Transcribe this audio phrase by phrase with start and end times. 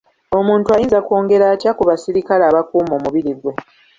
[0.37, 3.53] Omuntu ayinza kwongera atya ku basirikale abakuuma omubiri gwe?